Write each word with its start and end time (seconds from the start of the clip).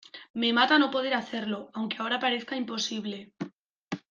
me 0.33 0.51
mata 0.51 0.79
no 0.79 0.89
poder 0.89 1.13
hacerlo. 1.13 1.69
aunque 1.75 1.97
ahora 1.99 2.19
parezca 2.19 2.55
imposible 2.55 3.31